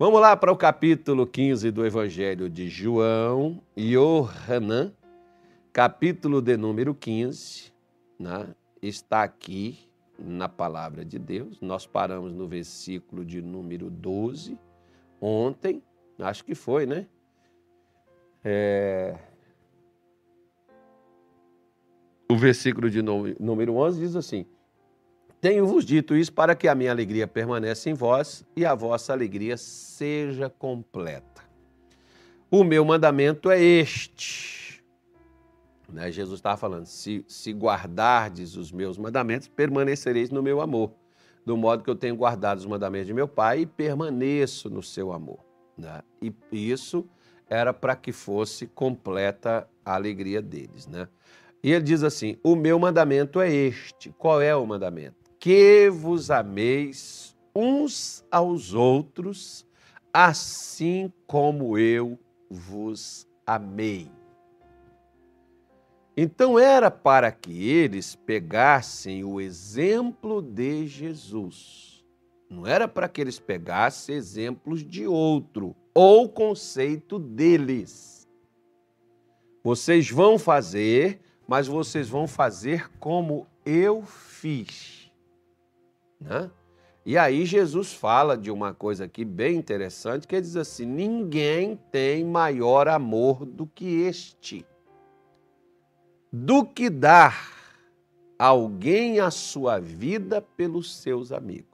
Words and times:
Vamos 0.00 0.18
lá 0.18 0.34
para 0.34 0.50
o 0.50 0.56
capítulo 0.56 1.26
15 1.26 1.70
do 1.70 1.84
Evangelho 1.84 2.48
de 2.48 2.70
João, 2.70 3.60
Yohanan, 3.76 4.94
capítulo 5.74 6.40
de 6.40 6.56
número 6.56 6.94
15, 6.94 7.70
né? 8.18 8.54
está 8.80 9.22
aqui 9.22 9.78
na 10.18 10.48
palavra 10.48 11.04
de 11.04 11.18
Deus. 11.18 11.60
Nós 11.60 11.86
paramos 11.86 12.32
no 12.32 12.48
versículo 12.48 13.26
de 13.26 13.42
número 13.42 13.90
12, 13.90 14.58
ontem, 15.20 15.82
acho 16.18 16.46
que 16.46 16.54
foi, 16.54 16.86
né? 16.86 17.06
É... 18.42 19.18
O 22.26 22.38
versículo 22.38 22.88
de 22.88 23.02
número 23.02 23.74
11 23.74 24.00
diz 24.00 24.16
assim: 24.16 24.46
Tenho-vos 25.40 25.86
dito 25.86 26.14
isso 26.14 26.32
para 26.32 26.54
que 26.54 26.68
a 26.68 26.74
minha 26.74 26.90
alegria 26.90 27.26
permaneça 27.26 27.88
em 27.88 27.94
vós 27.94 28.44
e 28.54 28.66
a 28.66 28.74
vossa 28.74 29.12
alegria 29.12 29.56
seja 29.56 30.50
completa. 30.50 31.42
O 32.50 32.62
meu 32.62 32.84
mandamento 32.84 33.50
é 33.50 33.62
este. 33.62 34.82
Né? 35.88 36.10
Jesus 36.10 36.38
estava 36.38 36.58
falando: 36.58 36.84
se, 36.84 37.24
se 37.26 37.52
guardardes 37.52 38.56
os 38.56 38.70
meus 38.70 38.98
mandamentos, 38.98 39.48
permanecereis 39.48 40.30
no 40.30 40.42
meu 40.42 40.60
amor, 40.60 40.92
do 41.46 41.56
modo 41.56 41.82
que 41.82 41.90
eu 41.90 41.96
tenho 41.96 42.16
guardado 42.16 42.58
os 42.58 42.66
mandamentos 42.66 43.06
de 43.06 43.14
meu 43.14 43.28
Pai 43.28 43.60
e 43.60 43.66
permaneço 43.66 44.68
no 44.68 44.82
seu 44.82 45.10
amor. 45.10 45.38
Né? 45.76 46.02
E 46.20 46.70
isso 46.70 47.08
era 47.48 47.72
para 47.72 47.96
que 47.96 48.12
fosse 48.12 48.66
completa 48.66 49.66
a 49.84 49.94
alegria 49.94 50.42
deles. 50.42 50.86
Né? 50.86 51.08
E 51.62 51.72
ele 51.72 51.84
diz 51.84 52.02
assim: 52.02 52.36
O 52.42 52.54
meu 52.54 52.78
mandamento 52.78 53.40
é 53.40 53.50
este. 53.50 54.10
Qual 54.18 54.42
é 54.42 54.54
o 54.54 54.66
mandamento? 54.66 55.19
Que 55.40 55.90
vos 55.90 56.30
ameis 56.30 57.36
uns 57.52 58.24
aos 58.30 58.74
outros, 58.74 59.66
assim 60.12 61.12
como 61.26 61.76
eu 61.76 62.16
vos 62.48 63.26
amei. 63.46 64.08
Então 66.16 66.58
era 66.58 66.90
para 66.90 67.32
que 67.32 67.66
eles 67.70 68.14
pegassem 68.14 69.24
o 69.24 69.40
exemplo 69.40 70.42
de 70.42 70.86
Jesus. 70.86 72.04
Não 72.50 72.66
era 72.66 72.86
para 72.86 73.08
que 73.08 73.22
eles 73.22 73.38
pegassem 73.38 74.16
exemplos 74.16 74.84
de 74.84 75.06
outro 75.06 75.74
ou 75.94 76.28
conceito 76.28 77.18
deles. 77.18 78.28
Vocês 79.64 80.10
vão 80.10 80.38
fazer, 80.38 81.20
mas 81.48 81.66
vocês 81.66 82.08
vão 82.08 82.26
fazer 82.26 82.90
como 82.98 83.46
eu 83.64 84.02
fiz. 84.02 84.99
Né? 86.20 86.50
E 87.04 87.16
aí 87.16 87.46
Jesus 87.46 87.92
fala 87.92 88.36
de 88.36 88.50
uma 88.50 88.74
coisa 88.74 89.06
aqui 89.06 89.24
bem 89.24 89.56
interessante, 89.56 90.26
que 90.26 90.34
ele 90.34 90.42
diz 90.42 90.56
assim: 90.56 90.84
ninguém 90.84 91.76
tem 91.90 92.24
maior 92.24 92.88
amor 92.88 93.46
do 93.46 93.66
que 93.66 94.02
este, 94.02 94.66
do 96.30 96.64
que 96.64 96.90
dar 96.90 97.58
alguém 98.38 99.18
a 99.18 99.30
sua 99.30 99.78
vida 99.78 100.40
pelos 100.40 100.94
seus 100.96 101.32
amigos. 101.32 101.66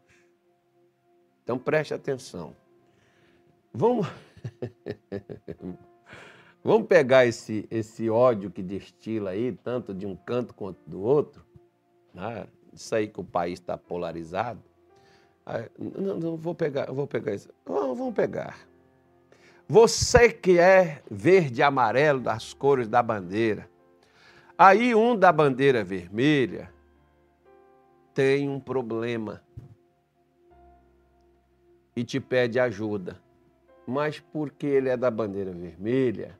Então 1.43 1.59
preste 1.59 1.93
atenção. 1.93 2.55
Vamos, 3.73 4.07
Vamos 6.67 6.89
pegar 6.89 7.27
esse, 7.27 7.67
esse 7.71 8.11
ódio 8.11 8.51
que 8.51 8.61
destila 8.63 9.31
aí, 9.31 9.53
tanto 9.53 9.95
de 9.95 10.05
um 10.05 10.17
canto 10.17 10.53
quanto 10.53 10.79
do 10.85 11.01
outro, 11.01 11.45
né? 12.13 12.49
Isso 12.81 12.95
aí 12.95 13.09
que 13.09 13.21
o 13.21 13.25
país 13.25 13.59
está 13.59 13.77
polarizado. 13.77 14.61
Não, 15.79 16.19
não, 16.19 16.37
vou 16.37 16.55
pegar, 16.55 16.87
vou 16.93 17.07
pegar 17.07 17.35
isso. 17.35 17.49
Vamos, 17.65 17.99
vamos 17.99 18.15
pegar. 18.15 18.59
Você 19.69 20.31
que 20.31 20.59
é 20.59 21.03
verde 21.11 21.61
e 21.61 21.63
amarelo 21.63 22.21
das 22.21 22.53
cores 22.53 22.89
da 22.89 23.03
bandeira. 23.03 23.69
Aí 24.59 24.95
um 24.95 25.17
da 25.17 25.33
bandeira 25.33 25.85
vermelha 25.85 26.73
tem 28.15 28.49
um 28.49 28.59
problema 28.59 29.43
e 31.95 32.03
te 32.03 32.19
pede 32.19 32.59
ajuda 32.59 33.21
mas 33.87 34.19
porque 34.19 34.67
ele 34.67 34.89
é 34.89 34.97
da 34.97 35.11
bandeira 35.11 35.53
vermelha, 35.53 36.39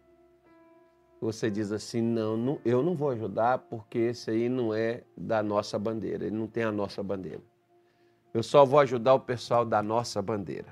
você 1.27 1.51
diz 1.51 1.73
assim: 1.73 2.01
não, 2.01 2.37
não, 2.37 2.59
eu 2.65 2.83
não 2.83 2.95
vou 2.95 3.11
ajudar 3.11 3.59
porque 3.59 3.99
esse 3.99 4.31
aí 4.31 4.49
não 4.49 4.73
é 4.73 5.03
da 5.17 5.43
nossa 5.43 5.77
bandeira, 5.77 6.25
ele 6.25 6.37
não 6.37 6.47
tem 6.47 6.63
a 6.63 6.71
nossa 6.71 7.03
bandeira. 7.03 7.41
Eu 8.33 8.45
só 8.45 8.65
vou 8.65 8.79
ajudar 8.79 9.15
o 9.15 9.21
pessoal 9.21 9.65
da 9.65 9.83
nossa 9.83 10.23
bandeira. 10.23 10.69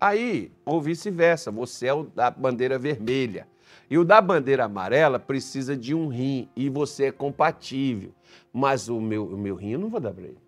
Aí, 0.00 0.52
ou 0.64 0.80
vice-versa, 0.80 1.50
você 1.50 1.88
é 1.88 1.94
o 1.94 2.04
da 2.04 2.30
bandeira 2.30 2.78
vermelha. 2.78 3.48
E 3.90 3.98
o 3.98 4.04
da 4.04 4.20
bandeira 4.20 4.64
amarela 4.64 5.18
precisa 5.18 5.76
de 5.76 5.94
um 5.94 6.08
rim 6.08 6.48
e 6.54 6.68
você 6.68 7.06
é 7.06 7.12
compatível. 7.12 8.12
Mas 8.52 8.88
o 8.88 9.00
meu, 9.00 9.24
o 9.26 9.36
meu 9.36 9.56
rim 9.56 9.72
eu 9.72 9.78
não 9.78 9.88
vou 9.88 9.98
dar 9.98 10.12
para 10.12 10.24
ele. 10.24 10.38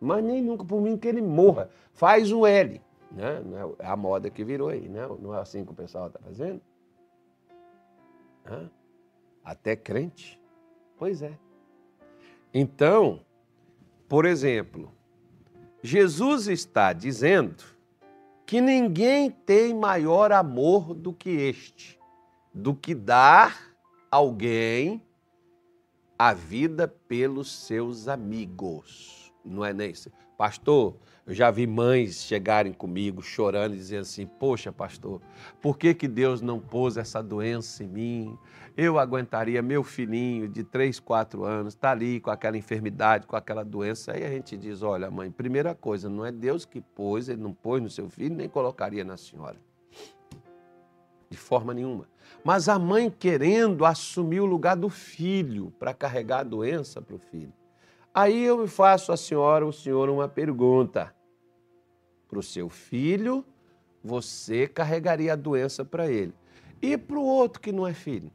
Mas 0.00 0.24
nem 0.24 0.40
nunca, 0.40 0.64
por 0.64 0.80
mim 0.80 0.96
que 0.96 1.08
ele 1.08 1.20
morra. 1.20 1.68
Faz 1.92 2.32
o 2.32 2.46
L. 2.46 2.80
Né? 3.10 3.42
É 3.78 3.86
a 3.86 3.96
moda 3.96 4.30
que 4.30 4.44
virou 4.44 4.68
aí, 4.68 4.88
né? 4.88 5.06
não 5.20 5.34
é 5.34 5.40
assim 5.40 5.64
que 5.64 5.72
o 5.72 5.74
pessoal 5.74 6.06
está 6.06 6.20
fazendo? 6.20 6.60
Hã? 8.46 8.70
Até 9.44 9.76
crente? 9.76 10.40
Pois 10.96 11.22
é. 11.22 11.38
Então, 12.52 13.20
por 14.08 14.24
exemplo, 14.24 14.92
Jesus 15.82 16.46
está 16.46 16.92
dizendo 16.92 17.64
que 18.46 18.60
ninguém 18.60 19.30
tem 19.30 19.74
maior 19.74 20.32
amor 20.32 20.94
do 20.94 21.12
que 21.12 21.30
este, 21.30 21.98
do 22.52 22.74
que 22.74 22.94
dar 22.94 23.74
alguém 24.10 25.02
a 26.18 26.32
vida 26.32 26.86
pelos 26.86 27.50
seus 27.50 28.06
amigos. 28.06 29.32
Não 29.44 29.64
é 29.64 29.72
nem 29.72 29.90
isso. 29.90 30.10
Pastor, 30.38 30.96
eu 31.26 31.32
já 31.32 31.50
vi 31.50 31.66
mães 31.66 32.22
chegarem 32.22 32.72
comigo 32.72 33.22
chorando 33.22 33.74
e 33.74 33.78
dizendo 33.78 34.02
assim: 34.02 34.26
Poxa, 34.26 34.70
pastor, 34.70 35.22
por 35.60 35.78
que, 35.78 35.94
que 35.94 36.06
Deus 36.06 36.42
não 36.42 36.60
pôs 36.60 36.98
essa 36.98 37.22
doença 37.22 37.82
em 37.82 37.88
mim? 37.88 38.38
Eu 38.76 38.98
aguentaria 38.98 39.62
meu 39.62 39.82
filhinho 39.82 40.46
de 40.46 40.62
3, 40.62 41.00
4 41.00 41.44
anos, 41.44 41.72
está 41.72 41.92
ali 41.92 42.20
com 42.20 42.30
aquela 42.30 42.58
enfermidade, 42.58 43.26
com 43.26 43.36
aquela 43.36 43.64
doença. 43.64 44.12
Aí 44.12 44.22
a 44.22 44.28
gente 44.28 44.54
diz: 44.54 44.82
Olha, 44.82 45.10
mãe, 45.10 45.30
primeira 45.30 45.74
coisa, 45.74 46.10
não 46.10 46.26
é 46.26 46.30
Deus 46.30 46.66
que 46.66 46.82
pôs, 46.82 47.30
ele 47.30 47.40
não 47.40 47.54
pôs 47.54 47.82
no 47.82 47.88
seu 47.88 48.10
filho, 48.10 48.34
nem 48.34 48.48
colocaria 48.48 49.02
na 49.04 49.16
senhora. 49.16 49.56
De 51.30 51.38
forma 51.38 51.72
nenhuma. 51.72 52.06
Mas 52.44 52.68
a 52.68 52.78
mãe 52.78 53.10
querendo 53.10 53.86
assumir 53.86 54.40
o 54.40 54.46
lugar 54.46 54.76
do 54.76 54.90
filho 54.90 55.72
para 55.78 55.94
carregar 55.94 56.40
a 56.40 56.44
doença 56.44 57.00
para 57.00 57.16
o 57.16 57.18
filho. 57.18 57.52
Aí 58.14 58.44
eu 58.44 58.68
faço 58.68 59.10
a 59.10 59.16
senhora, 59.16 59.66
o 59.66 59.72
senhor, 59.72 60.08
uma 60.08 60.28
pergunta. 60.28 61.12
Para 62.28 62.38
o 62.38 62.42
seu 62.42 62.68
filho, 62.68 63.44
você 64.02 64.68
carregaria 64.68 65.32
a 65.32 65.36
doença 65.36 65.84
para 65.84 66.08
ele. 66.08 66.32
E 66.80 66.96
para 66.96 67.18
o 67.18 67.24
outro 67.24 67.60
que 67.60 67.72
não 67.72 67.86
é 67.86 67.92
filho? 67.92 68.30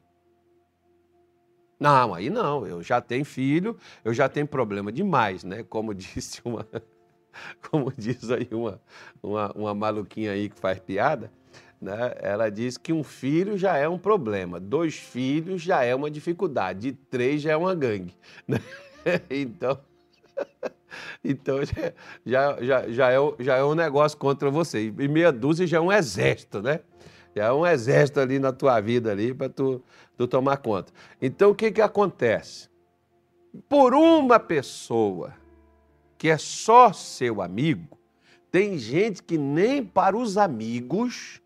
Não, 1.80 2.14
aí 2.14 2.30
não, 2.30 2.68
eu 2.68 2.84
já 2.84 3.00
tenho 3.00 3.24
filho, 3.24 3.78
eu 4.04 4.14
já 4.14 4.28
tenho 4.28 4.46
problema 4.46 4.92
demais, 4.92 5.46
né? 5.46 5.64
Como 5.64 5.94
disse 5.96 6.42
uma, 6.44 6.68
como 7.72 7.94
diz 7.96 8.30
aí 8.30 8.50
uma, 8.52 8.82
uma, 9.24 9.52
uma 9.54 9.74
maluquinha 9.74 10.34
aí 10.34 10.50
que 10.50 10.60
faz 10.60 10.78
piada, 10.80 11.32
né? 11.80 12.16
Ela 12.18 12.50
diz 12.50 12.78
que 12.78 12.92
um 12.92 13.02
filho 13.02 13.58
já 13.58 13.78
é 13.78 13.88
um 13.88 13.98
problema, 13.98 14.60
dois 14.60 14.96
filhos 14.96 15.62
já 15.62 15.86
é 15.86 15.96
uma 15.96 16.12
dificuldade, 16.12 16.92
de 16.92 16.98
três 17.10 17.42
já 17.42 17.52
é 17.52 17.56
uma 17.56 17.74
gangue. 17.74 18.14
Né? 18.46 18.60
então, 19.30 19.80
então 21.24 21.58
já, 22.26 22.58
já, 22.62 22.90
já, 22.90 23.12
é, 23.12 23.18
já 23.40 23.58
é 23.58 23.64
um 23.64 23.76
negócio 23.76 24.18
contra 24.18 24.50
você. 24.50 24.94
E 24.98 25.08
meia 25.08 25.32
dúzia 25.32 25.68
já 25.68 25.78
é 25.78 25.82
um 25.82 25.92
exército, 25.92 26.62
né? 26.62 26.82
Já 27.36 27.46
é 27.46 27.52
um 27.52 27.66
exército 27.66 28.20
ali 28.20 28.40
na 28.40 28.52
tua 28.52 28.80
vida 28.80 29.12
ali 29.12 29.34
para 29.34 29.50
tu, 29.50 29.84
tu 30.18 30.28
tomar 30.28 30.58
conta. 30.58 30.92
Então 31.22 31.52
o 31.52 31.56
que, 31.56 31.72
que 31.72 31.82
acontece? 31.82 32.70
Por 33.68 33.94
uma 33.94 34.40
pessoa 34.40 35.34
que 36.18 36.30
é 36.30 36.38
só 36.38 36.92
seu 36.92 37.42
amigo, 37.42 37.98
tem 38.52 38.78
gente 38.78 39.24
que 39.24 39.38
nem 39.38 39.84
para 39.84 40.18
os 40.18 40.38
amigos 40.38 41.42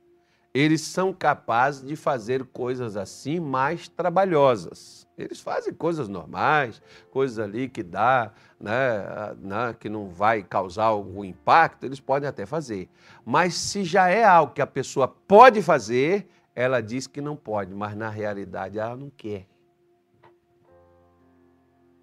eles 0.53 0.81
são 0.81 1.11
capazes 1.11 1.83
de 1.83 1.95
fazer 1.95 2.45
coisas 2.45 2.95
assim 2.95 3.39
mais 3.39 3.87
trabalhosas. 3.87 5.07
Eles 5.17 5.39
fazem 5.39 5.73
coisas 5.73 6.07
normais, 6.07 6.79
coisas 7.09 7.39
ali 7.39 7.67
que 7.67 7.81
dá, 7.81 8.31
né, 8.59 9.35
né, 9.39 9.75
que 9.79 9.89
não 9.89 10.09
vai 10.09 10.43
causar 10.43 10.85
algum 10.85 11.25
impacto, 11.25 11.85
eles 11.85 11.99
podem 11.99 12.29
até 12.29 12.45
fazer. 12.45 12.87
Mas 13.25 13.55
se 13.55 13.83
já 13.83 14.09
é 14.09 14.23
algo 14.23 14.53
que 14.53 14.61
a 14.61 14.67
pessoa 14.67 15.07
pode 15.07 15.61
fazer, 15.61 16.27
ela 16.55 16.81
diz 16.81 17.07
que 17.07 17.19
não 17.19 17.35
pode, 17.35 17.73
mas 17.73 17.95
na 17.95 18.09
realidade 18.09 18.77
ela 18.77 18.95
não 18.95 19.09
quer. 19.09 19.47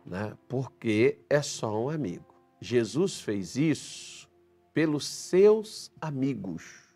Né? 0.04 0.36
Porque 0.48 1.20
é 1.30 1.40
só 1.40 1.84
um 1.84 1.88
amigo. 1.88 2.34
Jesus 2.60 3.20
fez 3.20 3.54
isso 3.54 4.28
pelos 4.74 5.06
seus 5.06 5.92
amigos 6.00 6.89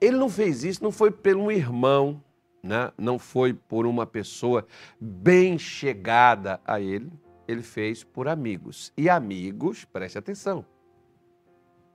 ele 0.00 0.16
não 0.16 0.28
fez 0.28 0.64
isso, 0.64 0.82
não 0.82 0.92
foi 0.92 1.10
pelo 1.10 1.50
irmão, 1.50 2.22
né? 2.62 2.92
não 2.96 3.18
foi 3.18 3.52
por 3.52 3.86
uma 3.86 4.06
pessoa 4.06 4.66
bem 5.00 5.58
chegada 5.58 6.60
a 6.64 6.80
ele, 6.80 7.10
ele 7.46 7.62
fez 7.62 8.04
por 8.04 8.28
amigos. 8.28 8.92
E 8.96 9.08
amigos, 9.08 9.84
preste 9.84 10.18
atenção. 10.18 10.64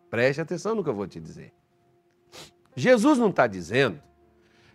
Preste 0.09 0.41
atenção 0.41 0.75
no 0.75 0.83
que 0.83 0.89
eu 0.89 0.95
vou 0.95 1.07
te 1.07 1.19
dizer. 1.19 1.53
Jesus 2.75 3.17
não 3.17 3.29
está 3.29 3.47
dizendo 3.47 4.01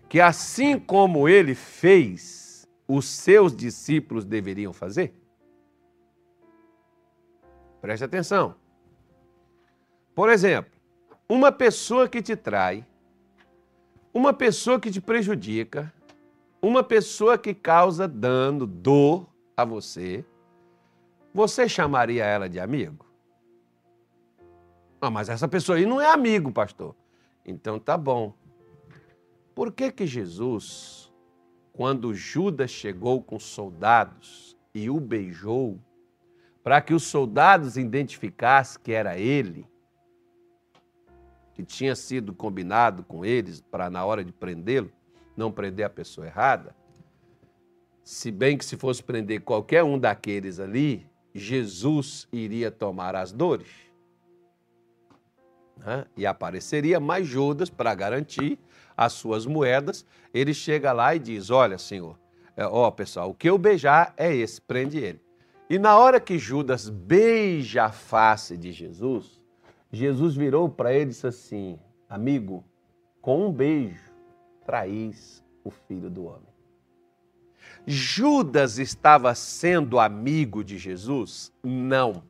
que 0.08 0.20
assim 0.20 0.78
como 0.78 1.28
ele 1.28 1.54
fez, 1.54 2.66
os 2.86 3.06
seus 3.06 3.54
discípulos 3.54 4.24
deveriam 4.24 4.72
fazer? 4.72 5.12
Preste 7.80 8.04
atenção. 8.04 8.54
Por 10.14 10.30
exemplo, 10.30 10.72
uma 11.28 11.52
pessoa 11.52 12.08
que 12.08 12.22
te 12.22 12.34
trai, 12.34 12.84
uma 14.12 14.32
pessoa 14.32 14.80
que 14.80 14.90
te 14.90 15.00
prejudica, 15.00 15.92
uma 16.60 16.82
pessoa 16.82 17.38
que 17.38 17.54
causa 17.54 18.08
dano, 18.08 18.66
dor 18.66 19.28
a 19.56 19.64
você, 19.64 20.24
você 21.32 21.68
chamaria 21.68 22.24
ela 22.24 22.48
de 22.48 22.58
amigo? 22.58 23.06
Ah, 25.00 25.10
mas 25.10 25.28
essa 25.28 25.46
pessoa 25.46 25.78
aí 25.78 25.86
não 25.86 26.00
é 26.00 26.10
amigo, 26.10 26.50
pastor. 26.50 26.94
Então 27.44 27.78
tá 27.78 27.96
bom. 27.96 28.34
Por 29.54 29.72
que 29.72 29.92
que 29.92 30.06
Jesus, 30.06 31.12
quando 31.72 32.14
Judas 32.14 32.70
chegou 32.70 33.22
com 33.22 33.38
soldados 33.38 34.56
e 34.74 34.90
o 34.90 34.98
beijou, 34.98 35.78
para 36.62 36.80
que 36.80 36.92
os 36.92 37.04
soldados 37.04 37.76
identificassem 37.76 38.80
que 38.82 38.92
era 38.92 39.18
ele, 39.18 39.66
que 41.58 41.64
tinha 41.64 41.96
sido 41.96 42.32
combinado 42.32 43.02
com 43.02 43.24
eles 43.24 43.60
para 43.60 43.90
na 43.90 44.04
hora 44.04 44.22
de 44.22 44.30
prendê-lo, 44.32 44.92
não 45.36 45.50
prender 45.50 45.84
a 45.84 45.90
pessoa 45.90 46.24
errada, 46.24 46.72
se 48.04 48.30
bem 48.30 48.56
que 48.56 48.64
se 48.64 48.76
fosse 48.76 49.02
prender 49.02 49.40
qualquer 49.40 49.82
um 49.82 49.98
daqueles 49.98 50.60
ali, 50.60 51.04
Jesus 51.34 52.28
iria 52.32 52.70
tomar 52.70 53.16
as 53.16 53.32
dores. 53.32 53.66
Né? 55.78 56.06
E 56.16 56.24
apareceria 56.24 57.00
mais 57.00 57.26
Judas 57.26 57.68
para 57.68 57.92
garantir 57.92 58.56
as 58.96 59.14
suas 59.14 59.44
moedas. 59.44 60.06
Ele 60.32 60.54
chega 60.54 60.92
lá 60.92 61.16
e 61.16 61.18
diz: 61.18 61.50
Olha, 61.50 61.76
senhor, 61.76 62.16
é, 62.56 62.64
ó 62.64 62.88
pessoal, 62.92 63.30
o 63.30 63.34
que 63.34 63.50
eu 63.50 63.58
beijar 63.58 64.14
é 64.16 64.32
esse, 64.32 64.60
prende 64.60 64.98
ele. 64.98 65.20
E 65.68 65.76
na 65.76 65.98
hora 65.98 66.20
que 66.20 66.38
Judas 66.38 66.88
beija 66.88 67.86
a 67.86 67.90
face 67.90 68.56
de 68.56 68.70
Jesus, 68.70 69.37
Jesus 69.90 70.34
virou 70.34 70.68
para 70.68 70.92
ele 70.92 71.04
e 71.04 71.08
disse 71.08 71.26
assim: 71.26 71.78
Amigo, 72.08 72.64
com 73.20 73.46
um 73.46 73.52
beijo 73.52 74.12
traís 74.64 75.42
o 75.64 75.70
filho 75.70 76.10
do 76.10 76.24
homem. 76.24 76.48
Judas 77.86 78.78
estava 78.78 79.34
sendo 79.34 79.98
amigo 79.98 80.62
de 80.62 80.76
Jesus? 80.76 81.52
Não. 81.62 82.22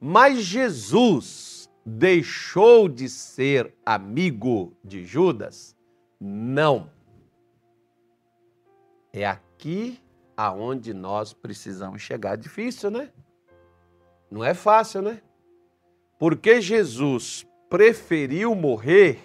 Mas 0.00 0.42
Jesus 0.44 1.68
deixou 1.84 2.88
de 2.88 3.08
ser 3.08 3.74
amigo 3.84 4.72
de 4.84 5.04
Judas? 5.04 5.76
Não. 6.20 6.90
É 9.12 9.26
aqui 9.26 10.00
aonde 10.36 10.94
nós 10.94 11.32
precisamos 11.32 12.00
chegar. 12.02 12.36
Difícil, 12.36 12.90
né? 12.90 13.10
Não 14.30 14.44
é 14.44 14.54
fácil, 14.54 15.02
né? 15.02 15.20
Porque 16.20 16.60
Jesus 16.60 17.46
preferiu 17.70 18.54
morrer 18.54 19.20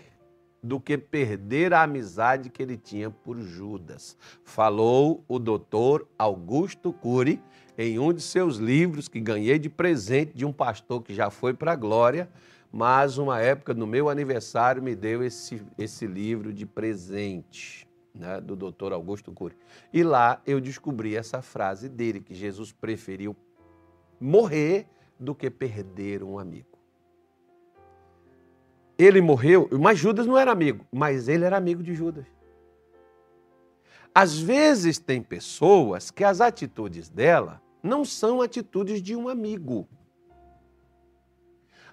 do 0.63 0.79
que 0.79 0.97
perder 0.97 1.73
a 1.73 1.83
amizade 1.83 2.49
que 2.49 2.63
ele 2.63 2.77
tinha 2.77 3.11
por 3.11 3.37
Judas. 3.37 4.17
Falou 4.45 5.21
o 5.27 5.37
doutor 5.37 6.07
Augusto 6.17 6.93
Cury 6.93 7.43
em 7.77 7.99
um 7.99 8.13
de 8.13 8.21
seus 8.21 8.55
livros 8.55 9.09
que 9.09 9.19
ganhei 9.19 9.59
de 9.59 9.69
presente 9.69 10.31
de 10.33 10.45
um 10.45 10.53
pastor 10.53 11.03
que 11.03 11.13
já 11.13 11.29
foi 11.29 11.53
para 11.53 11.73
a 11.73 11.75
glória, 11.75 12.29
mas 12.71 13.17
uma 13.17 13.41
época 13.41 13.73
no 13.73 13.85
meu 13.85 14.07
aniversário 14.09 14.81
me 14.81 14.95
deu 14.95 15.21
esse, 15.21 15.61
esse 15.77 16.07
livro 16.07 16.53
de 16.53 16.65
presente. 16.65 17.85
Né, 18.13 18.39
do 18.39 18.55
doutor 18.55 18.93
Augusto 18.93 19.33
Cury. 19.33 19.57
E 19.91 20.01
lá 20.01 20.41
eu 20.47 20.61
descobri 20.61 21.17
essa 21.17 21.41
frase 21.41 21.89
dele, 21.89 22.21
que 22.21 22.33
Jesus 22.33 22.71
preferiu 22.71 23.35
morrer 24.17 24.87
do 25.19 25.35
que 25.35 25.49
perder 25.49 26.23
um 26.23 26.39
amigo. 26.39 26.74
Ele 28.97 29.21
morreu, 29.21 29.67
mas 29.71 29.99
Judas 29.99 30.25
não 30.25 30.37
era 30.37 30.51
amigo, 30.51 30.85
mas 30.91 31.27
ele 31.27 31.43
era 31.43 31.57
amigo 31.57 31.83
de 31.83 31.93
Judas. 31.93 32.25
Às 34.13 34.39
vezes 34.39 34.97
tem 34.97 35.21
pessoas 35.21 36.09
que 36.09 36.23
as 36.23 36.39
atitudes 36.39 37.09
dela 37.09 37.61
não 37.83 38.05
são 38.05 38.41
atitudes 38.41 39.01
de 39.01 39.15
um 39.15 39.27
amigo. 39.27 39.87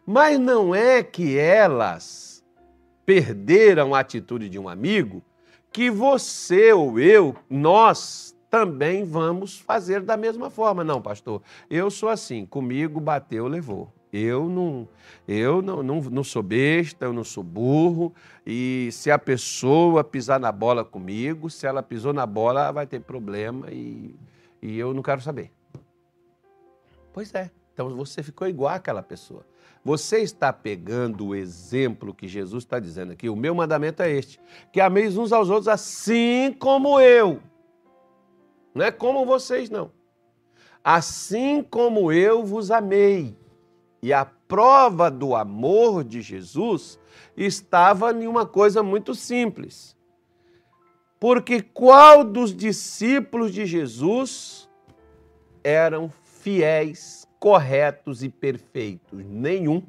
Mas 0.06 0.38
não 0.38 0.74
é 0.74 1.02
que 1.02 1.36
elas 1.36 2.44
perderam 3.04 3.94
a 3.94 4.00
atitude 4.00 4.48
de 4.48 4.58
um 4.58 4.68
amigo 4.68 5.22
que 5.72 5.90
você 5.90 6.72
ou 6.72 7.00
eu, 7.00 7.34
nós 7.48 8.36
também 8.50 9.04
vamos 9.04 9.58
fazer 9.58 10.02
da 10.02 10.16
mesma 10.16 10.50
forma. 10.50 10.84
Não, 10.84 11.00
pastor, 11.00 11.42
eu 11.70 11.90
sou 11.90 12.08
assim, 12.08 12.44
comigo 12.44 13.00
bateu, 13.00 13.48
levou. 13.48 13.92
Eu 14.12 14.46
não, 14.48 14.86
eu 15.26 15.62
não, 15.62 15.82
não, 15.82 16.00
não 16.02 16.22
sou 16.22 16.42
besta, 16.42 17.06
eu 17.06 17.14
não 17.14 17.24
sou 17.24 17.42
burro. 17.42 18.14
E 18.46 18.90
se 18.92 19.10
a 19.10 19.18
pessoa 19.18 20.04
pisar 20.04 20.38
na 20.38 20.52
bola 20.52 20.84
comigo, 20.84 21.48
se 21.48 21.66
ela 21.66 21.82
pisou 21.82 22.12
na 22.12 22.26
bola, 22.26 22.70
vai 22.70 22.86
ter 22.86 23.00
problema 23.00 23.70
e, 23.70 24.14
e 24.60 24.78
eu 24.78 24.92
não 24.92 25.02
quero 25.02 25.22
saber. 25.22 25.50
Pois 27.12 27.32
é. 27.34 27.50
Então 27.72 27.96
você 27.96 28.22
ficou 28.22 28.46
igual 28.46 28.74
àquela 28.74 29.02
pessoa. 29.02 29.46
Você 29.84 30.18
está 30.18 30.52
pegando 30.52 31.28
o 31.28 31.34
exemplo 31.34 32.14
que 32.14 32.28
Jesus 32.28 32.64
está 32.64 32.78
dizendo 32.78 33.12
aqui. 33.12 33.30
O 33.30 33.36
meu 33.36 33.54
mandamento 33.54 34.02
é 34.02 34.10
este: 34.10 34.38
que 34.70 34.80
ameis 34.80 35.16
uns 35.16 35.32
aos 35.32 35.48
outros 35.48 35.68
assim 35.68 36.54
como 36.58 37.00
eu. 37.00 37.40
Não 38.74 38.84
é 38.84 38.90
como 38.90 39.24
vocês, 39.24 39.70
não. 39.70 39.90
Assim 40.84 41.62
como 41.62 42.12
eu 42.12 42.44
vos 42.44 42.70
amei. 42.70 43.36
E 44.02 44.12
a 44.12 44.24
prova 44.24 45.08
do 45.08 45.36
amor 45.36 46.02
de 46.02 46.20
Jesus 46.20 46.98
estava 47.36 48.12
em 48.12 48.26
uma 48.26 48.44
coisa 48.44 48.82
muito 48.82 49.14
simples. 49.14 49.96
Porque 51.20 51.62
qual 51.62 52.24
dos 52.24 52.52
discípulos 52.52 53.54
de 53.54 53.64
Jesus 53.64 54.68
eram 55.62 56.12
fiéis, 56.24 57.28
corretos 57.38 58.24
e 58.24 58.28
perfeitos? 58.28 59.24
Nenhum. 59.24 59.84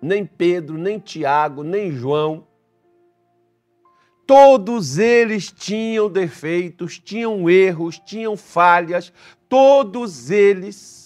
Nem 0.00 0.24
Pedro, 0.24 0.78
nem 0.78 0.98
Tiago, 0.98 1.62
nem 1.62 1.92
João. 1.92 2.46
Todos 4.26 4.96
eles 4.96 5.52
tinham 5.52 6.08
defeitos, 6.08 6.98
tinham 6.98 7.50
erros, 7.50 7.98
tinham 7.98 8.34
falhas, 8.34 9.12
todos 9.46 10.30
eles 10.30 11.01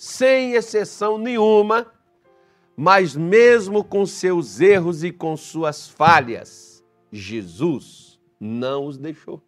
sem 0.00 0.54
exceção 0.54 1.18
nenhuma, 1.18 1.86
mas 2.74 3.14
mesmo 3.14 3.84
com 3.84 4.06
seus 4.06 4.58
erros 4.58 5.04
e 5.04 5.12
com 5.12 5.36
suas 5.36 5.90
falhas, 5.90 6.82
Jesus 7.12 8.18
não 8.40 8.86
os 8.86 8.96
deixou. 8.96 9.42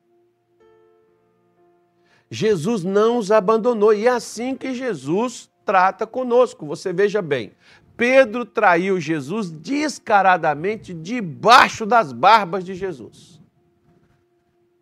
Jesus 2.31 2.85
não 2.85 3.17
os 3.17 3.33
abandonou 3.33 3.95
e 3.95 4.07
é 4.07 4.11
assim 4.11 4.55
que 4.55 4.75
Jesus 4.75 5.51
trata 5.65 6.07
conosco. 6.07 6.67
Você 6.67 6.93
veja 6.93 7.23
bem, 7.23 7.53
Pedro 7.97 8.45
traiu 8.45 9.01
Jesus 9.01 9.51
descaradamente 9.51 10.93
debaixo 10.93 11.87
das 11.87 12.13
barbas 12.13 12.63
de 12.63 12.75
Jesus. 12.75 13.42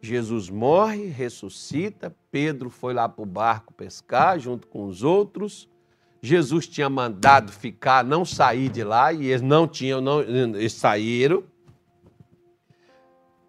Jesus 0.01 0.49
morre, 0.49 1.07
ressuscita, 1.07 2.15
Pedro 2.31 2.71
foi 2.71 2.95
lá 2.95 3.09
para 3.09 3.23
o 3.23 3.27
barco 3.27 3.75
pescar 3.75 4.39
junto 4.39 4.67
com 4.67 4.87
os 4.87 5.03
outros. 5.03 5.69
Jesus 6.23 6.67
tinha 6.67 6.89
mandado 6.89 7.53
ficar, 7.53 8.05
não 8.05 8.25
sair 8.25 8.69
de 8.69 8.85
lá, 8.85 9.13
e 9.13 9.27
eles 9.27 9.43
não 9.43 9.67
tinham, 9.67 10.01
não, 10.01 10.21
eles 10.21 10.73
saíram. 10.73 11.45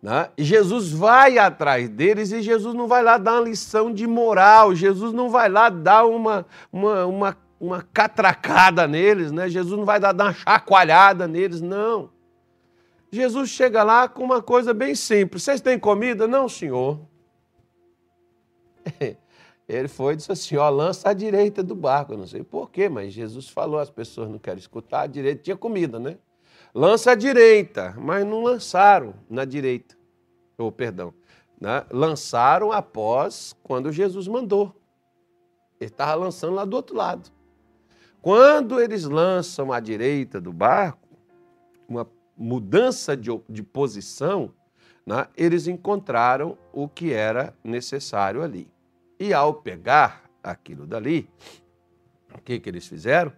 Né? 0.01 0.29
E 0.38 0.43
Jesus 0.43 0.91
vai 0.91 1.38
atrás 1.38 1.88
deles 1.88 2.31
e 2.31 2.41
Jesus 2.41 2.74
não 2.74 2.88
vai 2.88 3.03
lá 3.03 3.17
dar 3.17 3.34
uma 3.34 3.50
lição 3.50 3.93
de 3.93 4.08
moral, 4.08 4.74
Jesus 4.74 5.13
não 5.13 5.29
vai 5.29 5.48
lá 5.48 5.70
dar 5.70 6.05
uma, 6.05 6.46
uma, 6.74 7.05
uma, 7.05 7.38
uma 7.60 7.81
catracada 7.93 8.88
neles, 8.88 9.31
né? 9.31 9.48
Jesus 9.48 9.77
não 9.77 9.86
vai 9.86 10.00
lá 10.00 10.12
dar 10.12 10.24
uma 10.25 10.34
chacoalhada 10.34 11.27
neles, 11.27 11.62
não. 11.62 12.10
Jesus 13.12 13.50
chega 13.50 13.84
lá 13.84 14.08
com 14.08 14.24
uma 14.24 14.41
coisa 14.41 14.74
bem 14.74 14.96
simples: 14.96 15.44
Vocês 15.44 15.62
têm 15.62 15.77
comida? 15.77 16.27
Não, 16.27 16.48
senhor. 16.48 17.00
Ele 19.68 19.88
foi 19.88 20.13
e 20.13 20.15
disse 20.18 20.32
assim: 20.32 20.56
Ó, 20.58 20.70
lança 20.70 21.10
à 21.10 21.13
direita 21.13 21.62
do 21.62 21.75
barco. 21.75 22.13
Eu 22.13 22.18
não 22.18 22.27
sei 22.27 22.44
porquê, 22.44 22.88
mas 22.89 23.13
Jesus 23.13 23.50
falou, 23.50 23.80
as 23.80 23.89
pessoas 23.89 24.30
não 24.30 24.39
querem 24.39 24.60
escutar, 24.60 25.01
a 25.01 25.08
direita 25.08 25.44
tinha 25.44 25.58
comida, 25.58 26.00
né? 26.00 26.18
lança 26.74 27.12
à 27.12 27.15
direita, 27.15 27.94
mas 27.98 28.25
não 28.25 28.44
lançaram 28.44 29.13
na 29.30 29.46
direita. 29.46 29.96
Ou, 30.58 30.68
oh, 30.68 30.72
perdão, 30.72 31.13
né? 31.60 31.86
lançaram 31.91 32.72
após 32.72 33.56
quando 33.63 33.91
Jesus 33.91 34.27
mandou. 34.27 34.75
Ele 35.80 35.89
estava 35.89 36.15
lançando 36.15 36.53
lá 36.53 36.65
do 36.65 36.75
outro 36.75 36.96
lado. 36.96 37.32
Quando 38.22 38.80
eles 38.80 39.03
lançam 39.06 39.74
à 39.74 39.80
direita 39.80 40.39
do 40.39 40.53
barco, 40.53 41.10
uma 41.88 42.08
mudança 42.38 43.16
de, 43.16 43.30
de 43.50 43.64
posição, 43.64 44.54
né? 45.06 45.28
eles 45.36 45.68
encontraram 45.68 46.58
o 46.74 46.88
que 46.88 47.14
era 47.14 47.54
necessário 47.64 48.42
ali. 48.42 48.68
E 49.20 49.34
ao 49.34 49.54
pegar 49.54 50.30
aquilo 50.44 50.88
dali, 50.88 51.30
o 52.34 52.42
que, 52.42 52.60
que 52.60 52.70
eles 52.70 52.88
fizeram? 52.88 53.32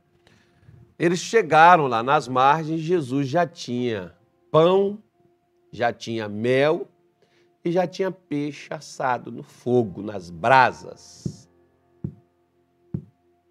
Eles 0.97 1.19
chegaram 1.19 1.87
lá 1.87 2.03
nas 2.03 2.27
margens, 2.27 2.79
Jesus 2.81 3.27
já 3.27 3.45
tinha 3.45 4.15
pão, 4.51 5.01
já 5.71 5.91
tinha 5.91 6.29
mel 6.29 6.87
e 7.65 7.71
já 7.71 7.87
tinha 7.87 8.11
peixe 8.11 8.73
assado 8.73 9.31
no 9.31 9.43
fogo, 9.43 10.01
nas 10.01 10.29
brasas. 10.29 11.49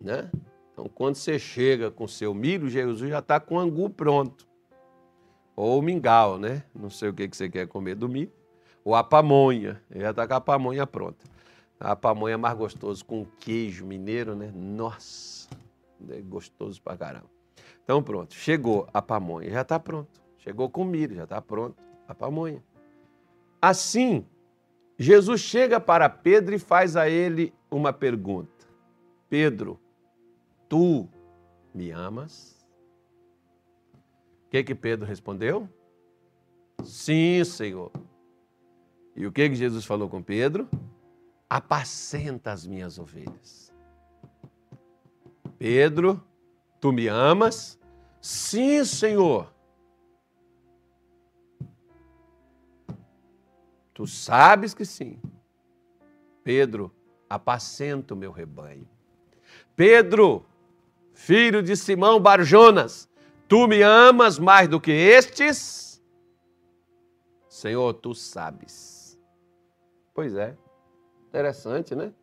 Né? 0.00 0.30
Então, 0.72 0.88
quando 0.88 1.16
você 1.16 1.38
chega 1.38 1.90
com 1.90 2.06
seu 2.06 2.32
milho, 2.32 2.68
Jesus 2.68 3.10
já 3.10 3.18
está 3.18 3.38
com 3.38 3.56
o 3.56 3.58
angu 3.58 3.90
pronto. 3.90 4.46
Ou 5.54 5.80
mingau, 5.82 6.38
né? 6.38 6.64
Não 6.74 6.90
sei 6.90 7.08
o 7.08 7.14
que 7.14 7.28
você 7.30 7.48
quer 7.48 7.66
comer 7.66 7.94
do 7.94 8.08
milho. 8.08 8.32
Ou 8.84 8.94
a 8.94 9.04
pamonha. 9.04 9.80
Já 9.90 10.10
está 10.10 10.26
com 10.26 10.34
a 10.34 10.40
pamonha 10.40 10.86
pronta. 10.86 11.24
A 11.78 11.96
pamonha 11.96 12.34
é 12.34 12.36
mais 12.36 12.56
gostoso 12.56 13.04
com 13.04 13.26
queijo 13.40 13.84
mineiro, 13.84 14.36
né? 14.36 14.52
Nossa, 14.54 15.48
é 16.08 16.20
gostoso 16.20 16.80
pra 16.80 16.96
caramba. 16.96 17.30
Então 17.82 18.00
pronto, 18.00 18.34
chegou 18.34 18.88
a 18.94 19.02
pamonha, 19.02 19.50
já 19.50 19.62
está 19.62 19.80
pronto. 19.80 20.22
Chegou 20.38 20.70
com 20.70 20.84
milho, 20.84 21.16
já 21.16 21.24
está 21.24 21.42
pronto 21.42 21.76
a 22.06 22.14
pamonha. 22.14 22.62
Assim, 23.60 24.24
Jesus 24.96 25.40
chega 25.40 25.80
para 25.80 26.08
Pedro 26.08 26.54
e 26.54 26.58
faz 26.58 26.96
a 26.96 27.08
ele 27.08 27.52
uma 27.70 27.92
pergunta: 27.92 28.66
Pedro, 29.28 29.80
tu 30.68 31.08
me 31.74 31.90
amas? 31.90 32.61
Que 34.52 34.62
que 34.62 34.74
Pedro 34.76 35.04
respondeu? 35.04 35.68
Sim, 36.84 37.42
Senhor. 37.42 37.90
E 39.16 39.26
o 39.26 39.32
que 39.32 39.48
que 39.48 39.56
Jesus 39.56 39.84
falou 39.84 40.08
com 40.08 40.22
Pedro? 40.22 40.68
apacenta 41.52 42.50
as 42.50 42.66
minhas 42.66 42.98
ovelhas. 42.98 43.70
Pedro, 45.58 46.24
tu 46.80 46.90
me 46.90 47.08
amas? 47.08 47.78
Sim, 48.22 48.82
Senhor. 48.86 49.52
Tu 53.92 54.06
sabes 54.06 54.72
que 54.72 54.86
sim. 54.86 55.20
Pedro, 56.42 56.90
apacenta 57.28 58.14
o 58.14 58.16
meu 58.16 58.32
rebanho. 58.32 58.88
Pedro, 59.76 60.46
filho 61.12 61.62
de 61.62 61.76
Simão 61.76 62.18
Barjonas, 62.18 63.10
tu 63.52 63.68
me 63.68 63.82
amas 63.82 64.38
mais 64.38 64.66
do 64.66 64.80
que 64.80 64.90
estes? 64.90 66.02
Senhor, 67.50 67.92
tu 67.92 68.14
sabes. 68.14 69.20
Pois 70.14 70.34
é. 70.34 70.56
Interessante, 71.28 71.94
né? 71.94 72.14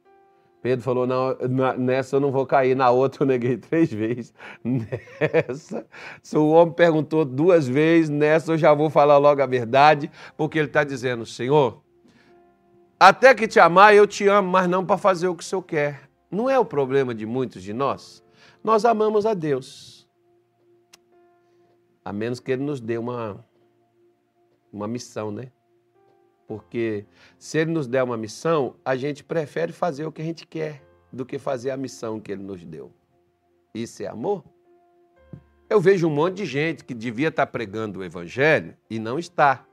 Pedro 0.60 0.84
falou: 0.84 1.06
não, 1.06 1.38
nessa 1.78 2.16
eu 2.16 2.20
não 2.20 2.32
vou 2.32 2.48
cair, 2.48 2.76
na 2.76 2.90
outra 2.90 3.22
eu 3.22 3.28
neguei 3.28 3.58
três 3.58 3.94
vezes. 3.94 4.34
Nessa, 4.66 5.86
se 6.24 6.36
o 6.36 6.50
homem 6.50 6.74
perguntou 6.74 7.24
duas 7.24 7.68
vezes, 7.68 8.10
nessa 8.10 8.54
eu 8.54 8.58
já 8.58 8.74
vou 8.74 8.90
falar 8.90 9.20
logo 9.20 9.40
a 9.40 9.46
verdade, 9.46 10.10
porque 10.36 10.58
ele 10.58 10.68
está 10.68 10.84
dizendo: 10.84 11.28
Senhor, 11.28 11.80
até 13.00 13.36
que 13.36 13.48
te 13.48 13.60
amar, 13.60 13.94
eu 13.94 14.08
te 14.08 14.28
amo, 14.28 14.50
mas 14.50 14.68
não 14.68 14.84
para 14.84 14.98
fazer 14.98 15.28
o 15.28 15.36
que 15.36 15.44
o 15.44 15.46
Senhor 15.46 15.62
quer. 15.62 16.10
Não 16.32 16.50
é 16.50 16.58
o 16.58 16.66
problema 16.66 17.14
de 17.14 17.28
muitos 17.28 17.62
de 17.62 17.72
nós? 17.72 18.24
Nós 18.64 18.84
amamos 18.84 19.28
a 19.28 19.36
Deus, 19.36 19.99
a 22.10 22.14
menos 22.14 22.40
que 22.40 22.52
Ele 22.52 22.64
nos 22.64 22.82
dê 22.82 22.98
uma, 22.98 23.46
uma 24.74 24.88
missão, 24.88 25.30
né? 25.32 25.52
Porque 26.48 27.06
se 27.38 27.60
ele 27.60 27.70
nos 27.70 27.86
der 27.86 28.02
uma 28.02 28.18
missão, 28.18 28.74
a 28.84 28.96
gente 28.96 29.24
prefere 29.24 29.72
fazer 29.72 30.08
o 30.08 30.12
que 30.12 30.20
a 30.20 30.26
gente 30.26 30.48
quer 30.48 30.82
do 31.14 31.24
que 31.24 31.38
fazer 31.38 31.70
a 31.70 31.78
missão 31.78 32.20
que 32.20 32.32
ele 32.32 32.42
nos 32.42 32.66
deu. 32.66 32.92
Isso 33.72 34.02
é 34.02 34.08
amor? 34.08 34.44
Eu 35.70 35.80
vejo 35.80 36.08
um 36.08 36.10
monte 36.10 36.38
de 36.38 36.46
gente 36.46 36.84
que 36.84 36.96
devia 36.96 37.28
estar 37.28 37.46
pregando 37.46 38.00
o 38.00 38.04
evangelho 38.04 38.76
e 38.90 38.98
não 38.98 39.20
está. 39.20 39.64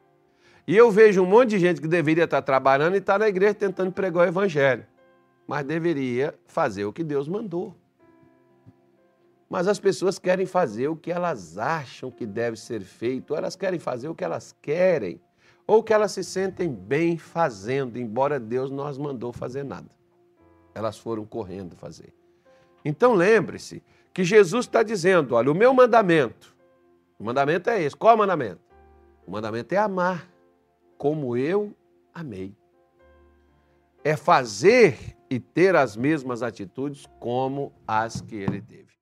E 0.69 0.77
eu 0.77 0.91
vejo 0.91 1.23
um 1.23 1.27
monte 1.27 1.51
de 1.51 1.59
gente 1.59 1.81
que 1.81 1.89
deveria 1.89 2.25
estar 2.25 2.43
trabalhando 2.43 2.97
e 2.97 2.99
está 2.99 3.19
na 3.19 3.29
igreja 3.29 3.55
tentando 3.55 3.91
pregar 3.91 4.27
o 4.27 4.29
evangelho, 4.29 4.87
mas 5.49 5.65
deveria 5.65 6.39
fazer 6.47 6.85
o 6.85 6.93
que 6.93 7.03
Deus 7.03 7.27
mandou. 7.27 7.75
Mas 9.49 9.69
as 9.69 9.79
pessoas 9.79 10.19
querem 10.19 10.45
fazer 10.45 10.89
o 10.89 10.97
que 10.97 11.13
elas 11.13 11.57
acham 11.57 12.11
que 12.11 12.27
deve 12.27 12.57
ser 12.57 12.81
feito, 12.81 13.35
elas 13.35 13.55
querem 13.55 13.79
fazer 13.79 14.09
o 14.09 14.15
que 14.15 14.25
elas 14.25 14.55
querem 14.61 15.21
ou 15.67 15.83
que 15.83 15.93
elas 15.93 16.13
se 16.13 16.23
sentem 16.23 16.73
bem 16.73 17.19
fazendo, 17.19 17.99
embora 17.99 18.39
Deus 18.39 18.71
não 18.71 18.87
as 18.87 18.97
mandou 18.97 19.33
fazer 19.33 19.65
nada. 19.65 19.91
Elas 20.75 20.97
foram 20.99 21.25
correndo 21.25 21.75
fazer. 21.75 22.15
Então 22.85 23.15
lembre-se 23.15 23.83
que 24.13 24.23
Jesus 24.23 24.67
está 24.67 24.83
dizendo: 24.83 25.35
olha, 25.35 25.51
o 25.51 25.55
meu 25.55 25.75
mandamento, 25.75 26.55
o 27.19 27.25
mandamento 27.25 27.69
é 27.69 27.83
esse. 27.83 27.97
Qual 27.97 28.13
é 28.13 28.15
o 28.15 28.19
mandamento? 28.19 28.61
O 29.27 29.31
mandamento 29.31 29.75
é 29.75 29.79
amar 29.79 30.29
como 30.97 31.37
eu 31.37 31.75
amei. 32.15 32.55
É 34.05 34.17
fazer 34.17 35.17
e 35.29 35.41
ter 35.41 35.75
as 35.75 35.97
mesmas 35.97 36.43
atitudes 36.43 37.07
como 37.19 37.73
as 37.87 38.21
que 38.21 38.37
ele 38.37 38.61
teve. 38.61 38.96